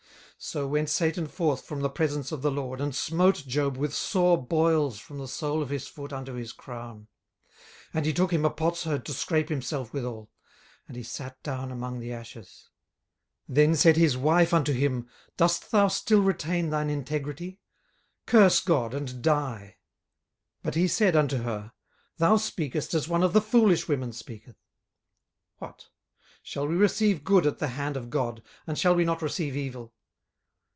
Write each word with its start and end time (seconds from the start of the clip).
18:002:007 0.41 0.47
So 0.49 0.67
went 0.69 0.89
Satan 0.89 1.27
forth 1.27 1.65
from 1.65 1.81
the 1.81 1.89
presence 1.91 2.31
of 2.31 2.41
the 2.41 2.49
LORD, 2.49 2.81
and 2.81 2.95
smote 2.95 3.45
Job 3.45 3.77
with 3.77 3.93
sore 3.93 4.43
boils 4.43 4.97
from 4.97 5.19
the 5.19 5.27
sole 5.27 5.61
of 5.61 5.69
his 5.69 5.87
foot 5.87 6.11
unto 6.11 6.33
his 6.33 6.51
crown. 6.51 7.05
18:002:008 7.89 7.89
And 7.93 8.05
he 8.07 8.13
took 8.13 8.33
him 8.33 8.43
a 8.45 8.49
potsherd 8.49 9.05
to 9.05 9.13
scrape 9.13 9.49
himself 9.49 9.93
withal; 9.93 10.31
and 10.87 10.97
he 10.97 11.03
sat 11.03 11.43
down 11.43 11.71
among 11.71 11.99
the 11.99 12.11
ashes. 12.11 12.69
18:002:009 13.49 13.55
Then 13.55 13.75
said 13.75 13.97
his 13.97 14.17
wife 14.17 14.51
unto 14.51 14.73
him, 14.73 15.07
Dost 15.37 15.69
thou 15.69 15.87
still 15.87 16.23
retain 16.23 16.71
thine 16.71 16.89
integrity? 16.89 17.59
curse 18.25 18.61
God, 18.61 18.95
and 18.95 19.21
die. 19.21 19.75
18:002:010 20.63 20.63
But 20.63 20.73
he 20.73 20.87
said 20.87 21.15
unto 21.15 21.37
her, 21.43 21.71
Thou 22.17 22.37
speakest 22.37 22.95
as 22.95 23.07
one 23.07 23.21
of 23.21 23.33
the 23.33 23.41
foolish 23.41 23.87
women 23.87 24.11
speaketh. 24.11 24.57
What? 25.59 25.89
shall 26.41 26.65
we 26.67 26.73
receive 26.73 27.23
good 27.23 27.45
at 27.45 27.59
the 27.59 27.67
hand 27.77 27.95
of 27.95 28.09
God, 28.09 28.41
and 28.65 28.75
shall 28.75 28.95
we 28.95 29.05
not 29.05 29.21
receive 29.21 29.55
evil? 29.55 29.93